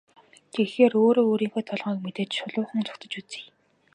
[0.53, 3.41] Тэгэхээр өөрөө өөрийнхөө толгойг мэдээд шулуухан зугтаж үзье.